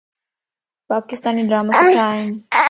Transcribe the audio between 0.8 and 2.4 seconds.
پاڪستاني ڊراما سُٺا ائين